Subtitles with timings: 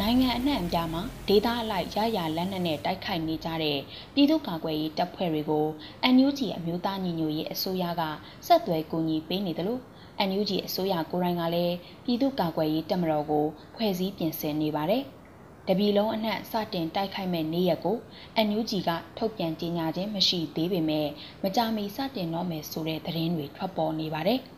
[0.00, 3.78] နိုင်ငံအနှံ့အပြားမှာဒေသအလိုက်ရရလက်နက်နဲ့တိုက်ခိုက်နေကြတဲ့
[4.14, 5.66] ပြည်သူ့ကာကွယ်ရေးတပ်ဖွဲ့တွေကို
[6.14, 8.02] NUG အမျိုးသားညီညွတ်ရေးအစိုးရက
[8.46, 9.82] ဆက်သွယ်ကူညီပေးနေတယ်လို့
[10.28, 11.74] NUG အစိုးရကိုယ်တိုင်ကလည်း
[12.04, 15.02] ပြည်သူ့ကာကွယ်ရေးတပ်မတော်ကိုဖွဲ့စည်းပြင်ဆင်နေပါတယ်။
[15.68, 17.96] တပြည်လုံးအနှံ့စတင်တိုက်ခိုက်မဲ့နေ့ရက်ကို
[18.46, 21.08] NUG ကထုတ်ပြန်ကြေညာခြင်းမရှိသေးပေမဲ့
[21.42, 24.40] မကြမီစတင်တော့မယ်ဆိုတဲ့သတင်းတွေထွက်ပေါ်နေပါတယ်။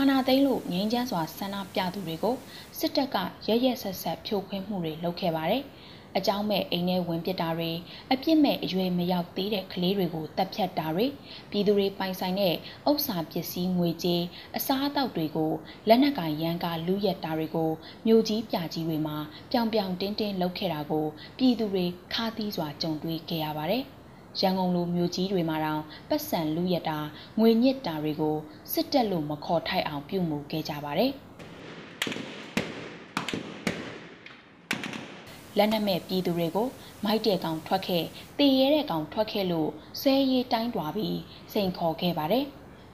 [0.00, 2.36] အာနာသိန်းလို့ငိမ့်ချမ်းစွာဆန္ဒပြသူတွေကို
[2.78, 3.16] စစ်တပ်က
[3.48, 5.62] ရရက်ဆက်ဆက်ဖြိုခွင်းမှုတွေလုပ်ခဲ့ပါတယ်။
[6.16, 7.70] အကြောင်းမဲ့အိမ်ထဲဝင်ပစ်တာတွေ
[8.12, 11.06] အပြစ်မဲ့အရွယ်မရောက်သေးတဲ့ကလေးတွေကိုတပ်ဖြတ်တာတွေ
[11.50, 12.54] ပြည်သူတွေပိုင်ဆိုင်တဲ့
[12.88, 14.22] ဥစ္စာပစ္စည်းငွေကြေး
[14.56, 15.52] အစားအသောက်တွေကို
[15.88, 17.70] လက်နက်ကရန်ကာလူရက်တာတွေကို
[18.06, 19.16] မြို့ကြီးပြကြီးတွေမှာ
[19.50, 21.06] ပြောင်ပြောင်တင်းတင်းလုပ်ခဲ့တာကို
[21.38, 23.84] ပြည်သူတွေခါးသီးစွာကြုံတွေ့ခဲ့ရပါတယ်။
[24.40, 26.98] ရန်ကုန်လိုမြို့ကြီးတွေမှာတောင်ပတ်စံလူရတာ
[27.38, 28.36] ငွေညစ်တာတွေကို
[28.72, 31.12] စစ်တပ်လို့မခေါ်ထိုက်အောင်ပြုမှုခဲ့ကြပါတယ်
[35.56, 36.68] လက်နက်မဲ့ပြည်သူတွေကို
[37.04, 38.04] မိုက်တဲ့ကောင်ထွက်ခဲ့
[38.38, 41.18] တည်ရဲတဲ့ကောင်ထွက်ခဲ့လို့ဆဲရီတိုင်းတွာပြီး
[41.52, 42.46] စိန်ခေါ်ခဲ့ပါတယ်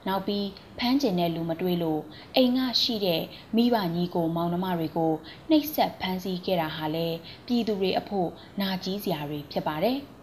[0.07, 0.47] နောက်ပြီး
[0.79, 2.01] ဖမ်းကျင်တဲ့လူမတွေ့လို့
[2.35, 3.21] အိမ်ကရှိတဲ့
[3.55, 5.13] မိဘညီကိုမောင်နှမတွေကို
[5.49, 8.29] နှိပ်စက်ဖမ်းဆီးခဲ့တာဟာလည်းပြည်သူတွေအဖို့
[8.61, 9.99] နာကြီးစရာတွေဖြစ်ပါတယ်။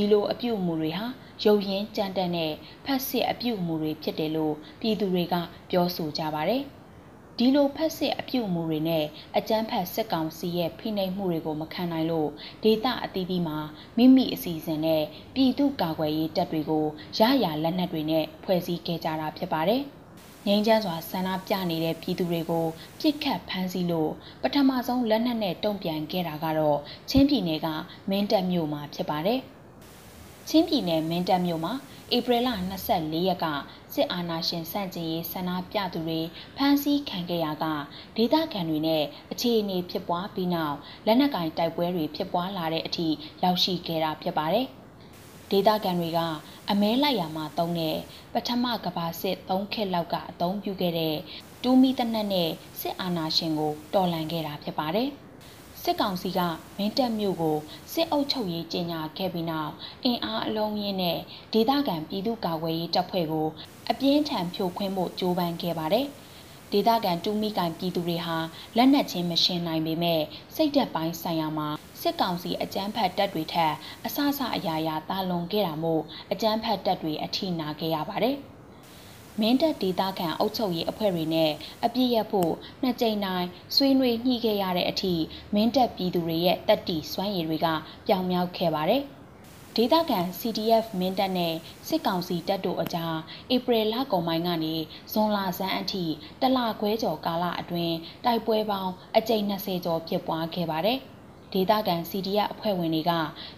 [0.00, 1.06] ဒီလိုအပြုအမူတွေဟာ
[1.44, 2.52] ရုပ်ရင်းကြမ်းတမ်းတဲ့
[2.84, 5.34] ဖက်စစ်အပြုအမူတွေဖြစ်တယ်လို့ပြည်သူတွေက
[5.70, 6.62] ပြောဆိုကြပါတယ်။
[7.38, 9.04] ဒီလိုဖက်စစ်အပြုအမူတွေနဲ့
[9.36, 12.28] အကြမ်းဖက်စစ်ကောင်စီရဲ့ဖိနှိပ်မှုတွေကိုမခံနိုင်လို့
[12.62, 13.58] ဒေသအသီးသီးမှာ
[13.96, 15.02] မိမိအစီအစဉ်နဲ့
[15.34, 16.86] ပြည်သူ့ကာကွယ်ရေးတပ်တွေကို
[17.18, 19.82] ရရလက်နက်တွေနဲ့ဖွဲ့စည်းခဲ့ကြတာဖြစ်ပါတယ်။
[20.46, 22.66] ငိမ့်ချမ်းစွာဆန္ဒပြနေတဲ့ပြည်သူတွေကို
[23.00, 24.10] ပြစ်ခတ်ဖမ်းဆီးလို့
[24.42, 26.78] ပထမဆုံးလက်နက်နဲ့တုံ့ပြန်ခဲ့တာကတော့
[27.10, 27.68] ချင်းပြည်နယ်က
[28.10, 29.42] မင်းတပ်မြို့မှာဖြစ်ပါတယ်။
[30.50, 31.74] ချင်းပြည်နယ်မင်းတပ်မြို့မှာ
[32.16, 32.48] ဧပြီလ
[32.88, 33.46] 24ရက်က
[33.94, 36.20] စစ်အာဏာရှင်စန့်ကျင်ရေးဆန္ဒပြသူတွေ
[36.56, 37.64] ဖမ်းဆီးခံခဲ့ရက
[38.16, 40.76] ဒေသခံတွေနဲ့အခြေအနေဖြစ်ပွားပြီးနောက်
[41.06, 43.08] လက်နက်ကင်တိုက်ပွဲတွေဖြစ်ပွားလာတဲ့အထိ
[43.42, 44.66] ရောက်ရှိခဲ့တာဖြစ်ပါတယ်။
[45.50, 46.20] ဒေသခံတွေက
[46.70, 47.96] အမဲလိုက်ရမှာတုံးတဲ့
[48.32, 51.16] ပထမကဘာစစ်3ခက်လောက်ကအသုံးပြုခဲ့တဲ့
[51.62, 55.10] တူမီတနက်နဲ့စစ်အာဏာရှင်ကိုတော်လှန်ခဲ့တာဖြစ်ပါတယ်။
[55.90, 56.40] စစ်ကောင်စီက
[56.78, 57.56] မင်းတပ်မြို့ကို
[57.92, 59.72] စစ်အုပ်ချုပ်ရေးကြီးညာခဲ့ပြီးနောက်
[60.04, 61.18] အင်အားအလုံးရင်းနဲ့
[61.52, 63.48] ဒေသခံပြည်သူ့ကာကွယ်ရေးတပ်ဖွဲ့ကို
[63.90, 66.06] အပြင်းထန်ဖြိုခွင်းဖို့ကြိုးပမ်းခဲ့ပါတယ်။
[66.72, 68.36] ဒေသခံတူမီကန်ပြည်သူတွေဟာ
[68.76, 70.22] လက်နက်ချင်းမရှင်းနိုင်ပေမဲ့
[70.54, 71.68] စိတ်သက်ပိုင်းဆိုင်ရာမှာ
[72.00, 73.74] စစ်ကောင်စီအကြမ်းဖက်တပ်တွေထက်
[74.06, 78.38] အဆအဆအရာရာတာလွန်ခဲ့တာမို့အကြမ်းဖက်တပ်တွေအထိနာခဲ့ရပါတယ်။
[79.40, 81.52] မင်းတပ်ဒေသခံအုပ်ချုပ်ရေးအဖွဲ့တွေနဲ့
[81.84, 85.14] အပြစ်ရဖို့နှစ်ကြိမ်တိုင်းဆွေးနွေးညှိခဲ့ရတဲ့အထိ
[85.54, 87.66] မင်းတပ်ပြည်သူတွေရဲ့တက်တီစွမ်းရည်တွေက
[88.06, 89.02] ပြောင်မြောက်ခဲ့ပါတယ်။
[89.76, 91.54] ဒေသခံ CDF မင်းတပ်နဲ့
[91.88, 93.16] စစ်ကောင်စီတပ်တို့အကြား
[93.54, 94.74] ဧပြီလကုန်ပိုင်းကနေ
[95.12, 96.04] ဇွန်လဆန်းအထိ
[96.40, 101.00] တလခွဲကျော်ကာလအတွင်းတိုက်ပွဲပေါင်းအကြိမ်20ကျော်ဖြစ်ပွားခဲ့ပါတယ်။
[101.52, 103.12] ဒေသခံ CDF အဖွဲ့ဝင်တွေက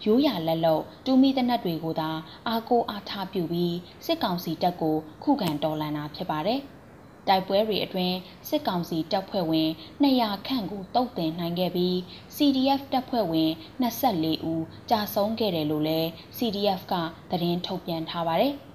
[0.04, 2.10] ရိုးရာလက်လုံတူမီတနက်တွေကိုသာ
[2.48, 6.60] အားကိုးအားထားပြုပြီး စစ်ကောင်စီတပ်ကို ခုခံတော်လှန်တာဖြစ်ပါတယ်။
[7.28, 8.16] တိုက်ပွဲတွေအတွင်း
[8.48, 9.68] စစ်ကောင်စီတပ်ဖွဲ့ဝင်
[10.04, 11.94] 200ခန့်ကိုတုတ်တင်နိုင်ခဲ့ပြီး
[12.36, 13.50] CDF တပ်ဖွဲ့ဝင်
[13.82, 16.94] 24ဦးကြာဆုံးခဲ့တယ်လို့လည်း CDF က
[17.30, 18.54] သတင်းထုတ်ပြန်ထားပါတယ်။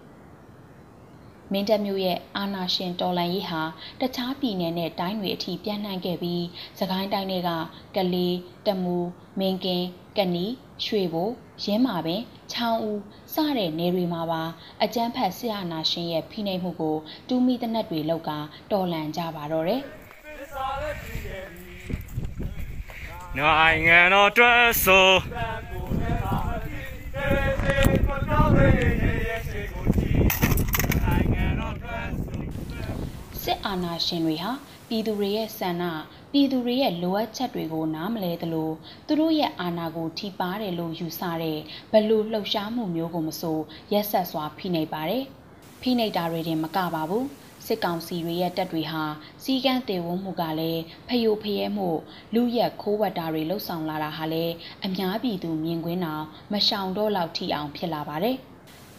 [1.52, 3.62] မင်းတပ်မျိုးရဲ့အာဏာရှင်တော်လှန်ရေးဟာ
[4.02, 6.46] တခြားပြည်နယ်နဲ့တိုင်းတွေအထိပြန့်နှံ့ခဲ့ပြီး
[6.80, 7.50] စကိုင်းတိုင်းတွေက
[7.96, 8.36] ကလေး
[8.66, 8.98] တမူ
[9.40, 10.46] မင်းကင်းကနီ
[10.86, 11.30] ရွှေဘို
[11.64, 13.02] ရင်းမာပင်ချောင်းဦး
[13.34, 14.44] စတဲ့နယ်တွေမှာပါ
[14.84, 16.98] အကြမ်းဖက်ဆရာနာရှင်ရဲ့ဖိနှိပ်မှုကို
[17.28, 18.32] တူးမီတနက်တွေလောက်က
[18.72, 19.82] တော်လှန်ကြပါတော့တယ်
[23.38, 25.10] နိုင်ငံတော်အတွက်ဆို
[33.46, 34.52] စစ်အာဏာရှင်တွေဟာ
[34.90, 35.84] ပြည်သူတွေရဲ့ဆန္ဒ
[36.32, 38.70] ပြည်သူတွေရဲ့လိုအပ်ချက်တွေကိုနားမလဲသလို
[39.08, 41.60] သူတို့ရဲ့အာဏာကိုထိပါတယ်လို့ယူဆတဲ့
[41.92, 43.60] ဘလူလှုပ်ရှားမှုမျိုးကိုမဆို
[43.94, 45.24] ရက်ဆက်စွာဖိနှိပ်ပါတယ်။
[45.82, 47.26] ဖိနှိပ်တာတွေတင်မကပါဘူး။
[47.66, 49.04] စစ်ကောင်စီတွေရဲ့တပ်တွေဟာ
[49.44, 51.90] စီကန်းတေဝမှုကလည်းဖယိုဖယဲမှု
[52.34, 54.54] လူရက်ခိုးဝတ်တာတွေလှုပ်ဆောင်လာတာဟာလည်း
[54.86, 58.38] အများပြည်သူမြင်ကွင်းအောင်မရှောင်တော့လောက်ထိအောင်ဖြစ်လာပါတယ်။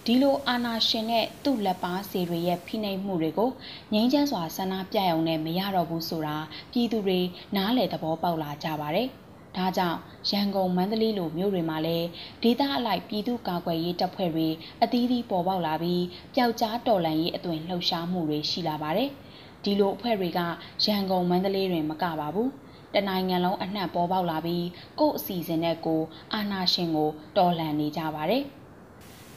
[0.08, 3.50] ဒီလိုအာဏာရှင်နဲ့သူ့လက်ပါစေတွေရဲ့ဖိနှိပ်မှုတွေကို
[3.92, 6.36] ငြိမ်းချမ်းစွာဆန္ဒပြရုံနဲ့မရတော့ဘူးဆိုတာ
[6.72, 7.20] ပြည်သူတွေ
[7.56, 9.08] နားလည်သဘောပေါက်လာကြပါတယ်။
[9.56, 9.98] ဒါကြောင့်
[10.30, 12.06] ရန်ကုန်မန္တလေးလိုမြို့တွေမှာလည်း
[12.42, 14.48] ဒေသအလိုက်ပြည်သူ့ကာကွယ်ရေးတပ်ဖွဲ့တွေ
[14.82, 16.04] အသီးသီးပေါ်ပေါက်လာပြီး
[16.34, 19.10] ပျောက်ကြားတော်လှန်ရေးအသွင်လှုပ်ရှားမှုတွေရှိလာပါတယ်။
[19.64, 20.40] ဒီလိုအဖွဲ့တွေက
[20.84, 22.48] ရန်ကုန်မန္တလေးတွင်မကပါဘူး။
[22.94, 24.66] တနိုင်ငံလုံးအနှံ့ပေါ်ပေါက်လာပြီး
[25.00, 26.02] ကို့အစီအစဉ်နဲ့ကို
[26.34, 28.44] အာနာရှင်ကိုတော်လှန်နေကြပါတယ်။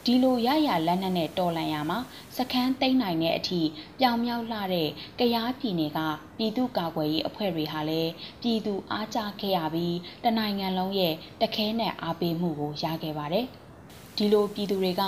[0.06, 1.98] ဒီလိုရရလက်နက်နဲ့တော်လန်ရမှာ
[2.36, 3.60] စခန်းသိမ်းနိုင်တဲ့အထိ
[4.00, 4.88] ပြောင်မြောက်လှတဲ့
[5.18, 5.98] ကရားပြည်နယ်က
[6.38, 8.10] ပြည်သူ့ကာကွယ်ရေးအဖွဲ့တွေဟာလည်း
[8.42, 13.46] ပြည်သူအားကျခဲ့ရပြီးတနိုင်ငံလုံးရဲ့တခဲနဲ့အားပေးမှုကိုရခဲ့ပါတယ်။
[14.22, 15.02] ဒီလိုပြည်သူတွေက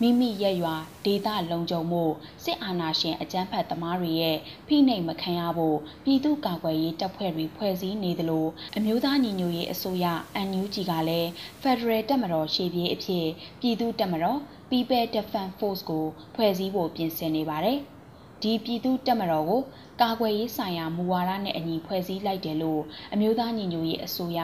[0.00, 0.74] မိမိရဲ့ရွာ
[1.04, 2.04] ဒေသလုံခြုံမှု
[2.44, 4.36] စစ်အာဏာရှင်အကြမ်းဖက်သမားတွေရဲ့
[4.66, 10.06] ဖိနှိပ်မခံရဖို့ပြည်သူ့ကာကွယ်ရေးတပ်ဖွဲ့တွေဖွဲ့စည်းနေသလိုအမျိုးသားညီညွတ်ရေးအစိုးရ
[10.48, 11.28] NUG ကလည်း
[11.62, 13.26] Federal တပ်မတော်ရှေ့ပြေးအဖြစ်
[13.60, 14.40] ပြည်သူ့တပ်မတော်
[14.70, 17.78] People Defense Force ကိုဖွဲ့စည်းဖို့ပြင်ဆင်နေပါတယ်။
[18.42, 19.60] ဒီပြည်သူတပ်မတော်ကို
[20.02, 22.82] ကာကွယ်ရေးဆိုင်ရာမူဝါဒနဲ့အညီဖွဲ့စည်းလိုက်တယ်လို့
[23.12, 24.40] အမျိုးသားညီညွတ်ရေးအစိုးရ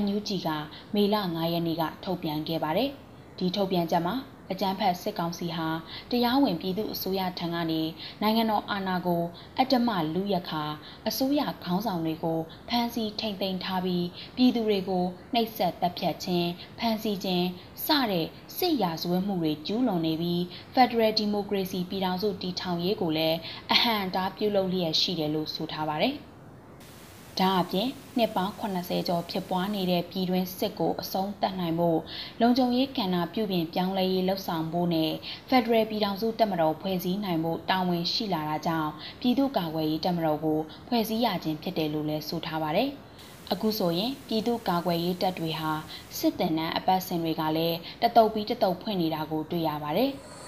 [0.00, 0.48] NUG က
[0.94, 2.92] မေလ9ရက်နေ့ကထုတ်ပြန်ခဲ့ပါတယ်။
[3.42, 4.14] ဒီထုတ်ပြန်ချက်မှာ
[4.52, 5.68] အကြမ်းဖက်စစ်ကောင်စီဟာ
[6.10, 7.82] တရားဝင်ပြည်သူအစိုးရထံကနေ
[8.22, 9.22] နိုင်ငံတော်အာဏာကို
[9.58, 10.64] အတ္တမလူရခါ
[11.08, 14.06] အစိုးရခေါင်းဆောင်တွေကိုဖမ်းဆီးထိန်သိမ်းထားပြီး
[14.36, 15.04] ပြည်သူတွေကို
[15.34, 16.48] နှိပ်စက်တပ်ဖြတ်ခြင်း
[16.78, 17.46] ဖမ်းဆီးခြင်း
[17.86, 20.40] စတဲ့စစ်ရာဇဝတ်မှုတွေကျူးလွန်နေပြီး
[20.74, 23.38] Federal Democracy ပြည်ထောင်စုတည်ထောင်ရေးကိုလည်း
[23.72, 26.16] အဟံအတားပြုလုပ်လျက်ရှိတယ်လို့ဆိုထားပါတယ်။
[27.40, 27.88] ဒါအပြင်
[28.18, 32.00] နှစ်ပေါင်း80ကျော်ဖြစ်ပွားနေတဲ့ပြည်တွင်းစစ်ကိုအဆုံးသတ်နိုင်ဖို့
[32.40, 35.12] လုံခြုံရေးကဏ္ဍပြုပြင်ပြောင်းလဲရေးလှုပ်ဆောင်ဖို့နဲ့
[35.48, 38.90] Federal ပြည်ထောင်စုတပ်မတော်ဖွဲ့စည်းနိုင်ဖို့တာဝန်ရှိလာတာကြောင့်
[39.20, 40.58] ပြည်သူ့ကာကွယ်ရေးတပ်မတော်ကို
[40.88, 42.88] ဖွဲ့စည်းရခြင်းဖြစ်တယ်လို့လည်းဆိုထားပါတယ်။
[43.52, 45.70] အခုဆိုရင်ပြည်သူ့ကာကွယ်ရေးတပ်တွေဟာ
[46.18, 50.12] စစ်တပ်နှံအပတ်စဉ်တွေကလည်းတတုပ်ပြီးတတုပ်ဖွင့်နေတာကိုတွေ့ရပါတယ်။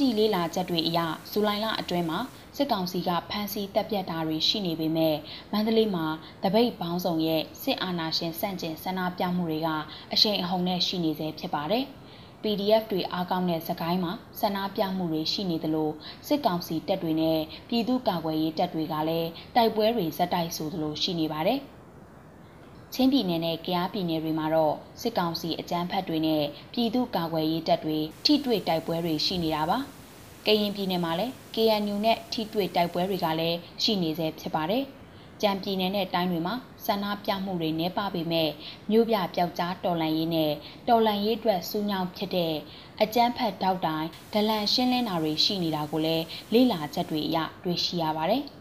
[0.00, 0.98] ကြည့်လေးလာချက်တွေအရ
[1.30, 2.18] ဇူလိုင်လအတွင်းမှာ
[2.56, 5.16] စစ်ကောင်စီကဖမ်းဆီးတပ်ပြတ်တာတွေရှိနေပေမဲ့
[5.52, 6.06] မန္တလေးမှာ
[6.42, 9.68] တပိတ်ပေါင်းစုံရဲ့စစ်အာဏာရှင်စန့်ကျင်ဆန္ဒပြမှုတွေက
[10.12, 11.84] အရှိန်အဟုန်နဲ့ရှိနေသေးဖြစ်ပါတယ်။
[12.42, 15.90] PDF တွေအားကောင်းတဲ့စကိုင်းမှာဆန္ဒပြမှုတွေရှိနေသလို
[16.26, 21.60] စစ်ကောင်စီတပ်တွေနဲ့ပြည်သူ့ကာကွယ်ရေးတပ်တွေကလည်းတိုက်ပွဲတွေဇက်တိုက်ဆိုသလိုရှိနေပါတယ်။
[22.94, 29.78] ချင်းပြည်နယ်နဲ့ကယားပြည်နယ်တွေမှာတော့စစ်ကောင်စီအကြမ်းဖက်တွေနဲ့ပြည်သူ့ကာကွယ်ရေးတပ်တွေထိတွေ့တိုက်ပွဲတွေရှိနေတာပါ။
[30.46, 34.84] ကရင်ပြည်နယ်မှာလည်း KNU နဲ့ထိတွေ့တိုက်ပွဲတွေကလည်းရှိနေဆဲဖြစ်ပါတယ်။
[35.42, 36.54] ကြံပြည်နယ်နဲ့တိုင်းတွေမှာ
[36.86, 38.50] ဆန္ဒပြမှုတွေနှဲပါပေမဲ့
[38.90, 40.52] မြို့ပြပျောက်ကြားတော်လန်ရေးနဲ့
[40.88, 42.54] တော်လန်ရေးအတွက်စူးညောင်းဖြစ်တဲ့
[43.02, 48.44] အကြမ်းဖက်တောက်တိုင်ဒလန်ရှင်းလင်းတာတွေရှိနေတာကိုလည်းလေ့လာချက်တွေအရတွေ့ရှိရပါတယ်။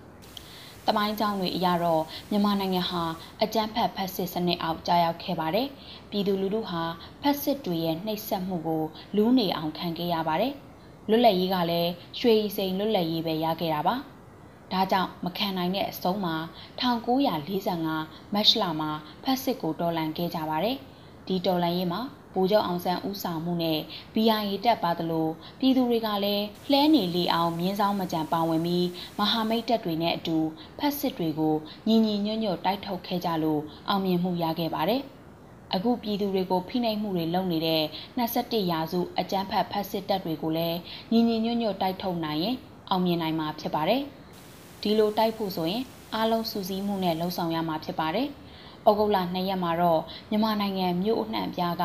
[0.89, 3.03] တမိုင်းကြောင်းတွေအရတော့မြန်မာနိုင်ငံဟာ
[3.44, 5.68] အကြမ်းဖက်ဖက်စစ်စနစ်အောက်ကြာရောက်ခဲ့ပါတယ်။
[6.09, 6.83] ပြည်သူလူထုဟာ
[7.21, 8.83] ဖက်စစ်တွေရဲ့နှိပ်စက်မှုကို
[9.15, 10.53] လူးနေအောင်ခံခဲ့ရပါတယ်။
[11.09, 13.95] လွတ်လပ်ရေးကလည်းရွှေစိန်လွတ်လပ်ရေးပဲရခဲ့တာပါ။
[14.71, 16.36] ဒါကြောင့်မခံနိုင်တဲ့အဆုံးမှာ
[16.80, 18.91] 1945မတ်လမှာ
[19.24, 20.77] ဖက်စစ်ကိုတော်လှန်ခဲ့ကြပါတယ်။
[21.27, 22.01] ဒီတော်လှန်ရေးမှာ
[22.33, 23.79] ဗိုလ်ချုပ်အောင်ဆန်းဦးဆောင်မှုနဲ့
[24.13, 25.27] BIA တက်ပါသလို
[25.59, 28.87] ပြည်သူတွေကလည်းလှဲနေလီအောင်မြင်းဆောင်မကြံပါဝင်ပြီး
[29.19, 30.37] မဟာမိတ်တပ်တွေနဲ့အတူ
[30.79, 31.55] ဖက်စစ်တွေကို
[31.87, 35.01] ညီညီညွတ်ညွတ်တိုက်ထုတ်ခဲ့ကြလို့အောင်မြင်မှုရခဲ့ပါတယ်။
[35.75, 37.83] အခုပြည်သူတွေကိုဖိနှိပ်မှုတွေလုပ်နေတဲ့
[38.19, 40.77] 21ရာစုအကြမ်းဖက်ဖက်စစ်တပ်တွေကိုလည်း
[41.11, 42.55] ညီညီညွတ်ညွတ်တိုက်ထုတ်နိုင်ရင်
[42.89, 44.01] အောင်မြင်နိုင်မှာဖြစ်ပါတယ်။
[44.81, 45.83] ဒီလိုတိုက်ဖို့ဆိုရင်
[46.15, 48.27] အားလုံးစူးစီးမှုနဲ့လှုံ့ဆော်ရမှာဖြစ်ပါတယ်။
[48.87, 51.83] ဩဂုတ်လ2ရက်မှာတော့မြန်မာနိုင်ငံမြို့အနှံ့အပြားက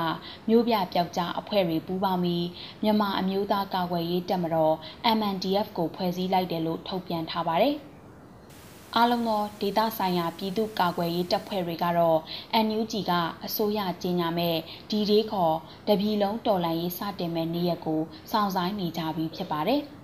[0.49, 2.47] မြို့ပြပျောက်ကြားအဖွဲ့တွေပူးပေါင်းပြီး
[2.83, 4.75] မြန်မာအမျိုးသားကာကွယ်ရေးတပ်မတော်
[5.17, 7.77] MNDF ကိုဖွဲ့စည်းလိုက်တယ်လို့ထုတ်ပြန်ထားပါတယ်။
[8.97, 12.19] အားလုံးသောဒေသဆိုင်ရာပြည်သူ့ကာကွယ်ရေးတပ်ဖွဲ့တွေကတော့
[12.67, 13.13] NUG က
[13.45, 14.57] အစိုးရကြီးညာမဲ့
[14.91, 15.55] ဒီဒေးခေါ်
[15.89, 19.83] တပြည်လုံးတော်လှန်ရေးစတင်မဲ့နေ့ရက်ကိုစောင့်ဆိုင်းနေကြပြီးဖြစ်ပါတယ်။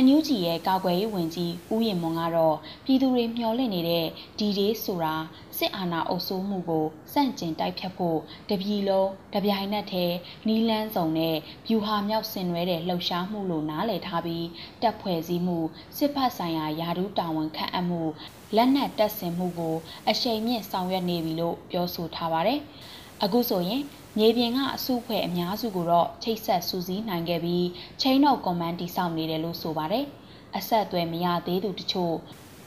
[0.00, 4.06] NUG ရဲ့ကာကွယ်ရေးဝန်ကြီးဦးရင်မွန်ကတော့ပြည်သူတွေမျှော်လင့်နေတဲ့
[4.38, 5.14] ဒီဒေးဆိုတာ
[5.58, 8.18] စစ်အာဏာအုပ်စိုးမှုကိုစန့်ကျင်တိုက်ဖြတ်ဖို့
[8.50, 11.36] တပြည်လုံးတပြိုင်နက်တည်းနီးလန်းစုံနဲ့
[11.68, 14.46] ဗျူဟာမြောက်ဆင်နွှဲတဲ့လှုပ်ရှားမှုလို့နားလည်ထားပြီး
[14.82, 15.58] တပ်ဖွဲ့စည်းမှု
[15.96, 18.02] စစ်ဖက်ဆိုင်ရာယာဒူးတာဝန်ခန့်အပ်မှု
[18.56, 19.76] လက်နက်တပ်ဆင်မှုကို
[20.08, 22.60] အရှိန်မြင့်ဆောင်ရွက်နေပြီလို့ပြောဆိုထားပါတယ်။
[23.24, 23.82] အခုဆိုရင်
[24.18, 27.64] မြေပြင်ကအစုအဖွဲ့အများစုကိုတော့ချိတ်ဆက်စူးစီးနိုင်ခဲ့ပြီး
[28.00, 30.04] chain of command တိစောက်နေတယ်လို့ဆိုပါတယ်။
[30.56, 32.14] အဆက်အသွယ်မရသေးသူတချို့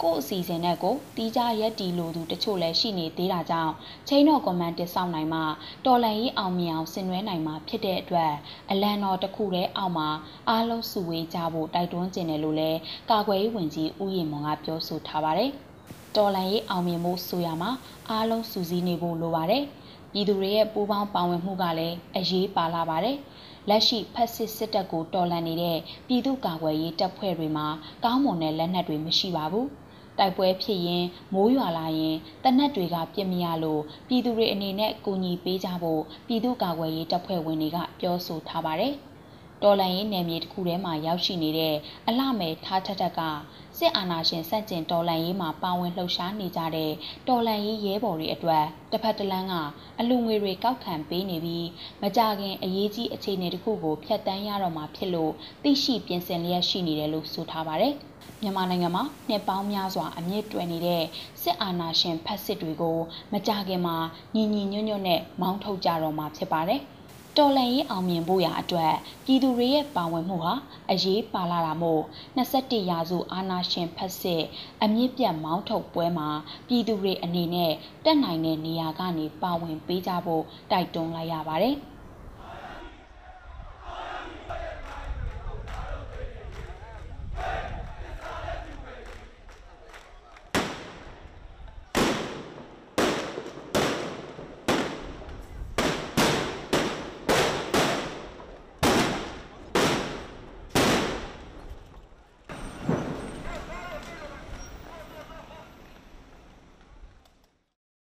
[0.01, 3.73] ကို့အစီအစဉ်နဲ့ကိုတီးကြရက်တီလိုသူတချို့လည်းရှိနေသေးတာကြောင့်
[4.07, 5.41] chain of command တိစောက်နိုင်မှ
[5.85, 8.33] တော်လန်ရေးအောင်မြင်အောင်ဆင်နွှဲနိုင်မှာဖြစ်တဲ့အတွက်
[8.71, 10.09] အလံတော်တစ်ခုတည်းအောက်မှာ
[10.49, 12.79] အားလုံးစုဝေးကြဖို့တိုက်တွန်းကျင်တယ်လို့လည်း
[13.11, 15.51] ကာကွယ်ရေးဝန်ကြီးဦးရင်မွန်ကပြောဆိုထားပါတယ်။
[16.15, 17.71] တော်လန်ရေးအောင်မြင်မှုဆိုရမှာ
[18.09, 19.63] အားလုံးစုစည်းနေဖို့လိုပါတယ်။
[20.17, 23.17] ပြည်သူတွေရဲ့ပူးပေါင်းပါဝင်မှုကလည်းအရေးပါလာပါတယ်။
[23.69, 27.67] လက်ရှိဖက်စစ်စစ်တပ်ကိုတော်လှန်နေတဲ့ပြည်သူ့ကာကွယ်ရေးတပ်ဖွဲ့တွေမှာ
[28.03, 29.65] ကောင်းမွန်တဲ့လက်နက်တွေမရှိပါဘူး။
[30.17, 38.95] တိုက်ပွဲဖြစ်ရင်မိုးရွာလာရင်တနက်တွေကပြစ်မရလို့ပြည်သူတွေအနေနဲ့ကူညီပေးကြဖို့ပြည်သူ့ကာကွယ်ရေးတပ်ဖွဲ့ဝင်တွေကပြောဆိုထားပါတယ်။
[39.63, 41.75] တော်လန်ရေးနယ်မြေတစ်ခုထဲမှာရောက်ရှိနေတဲ့
[42.07, 43.21] အလှမယ်ထားထက်ထက်က
[43.77, 46.91] စစ်အာဏာရှင်စန့်ကျင်တော်လန်ရေးမှာပါဝင်လှုပ်ရှားနေကြတဲ့
[47.27, 49.53] တော်လန်ရေးရဲဘော်တွေအတွက်တစ်ဖက်တစ်လမ်းက
[49.99, 51.67] အလူငွေတွေကောက်ခံပေးနေပြီး
[52.01, 55.31] မကြခင်အရေးကြီးအခြေအနေတစ်ခုကိုဖျက်ဆီးရတော့မှာဖြစ်လို့
[55.63, 57.93] သိရှိပြင်ဆင်လျက်ရှိနေတယ်လို့ဆိုထားပါတယ်။
[58.41, 61.03] မြန်မာနိုင်ငံမှာနှစ်ပေါင်းများစွာအမြင့်တွယ်နေတဲ့
[61.41, 62.97] စစ်အာဏာရှင်ဖက်စစ်တွေကို
[63.33, 63.97] မကြခင်မှာ
[64.35, 66.81] ညီညီညွတ်ညွတ်နဲ့မောင်းထုတ်ကြတော့မှာဖြစ်ပါတယ်။
[67.37, 68.93] တော်လှန်ရေးအောင်မြင်ဖို့ရာအတွက်
[69.25, 70.53] ပြည်သူတွေရဲ့ပါဝင်မှုဟာ
[70.91, 72.03] အရေးပါလာတာမို့
[72.37, 74.43] 21ရာစုအာဏာရှင်ဖက်စစ်
[74.83, 76.29] အမြင့်ပြတ်မောင်းထုတ်ပွဲမှာ
[76.67, 77.71] ပြည်သူတွေအနေနဲ့
[78.05, 81.77] တက်နိုင်တဲ့နေရာကနေပါဝင်ပေးကြဖို့တိုက်တွန်းလိုက်ရပါတယ်။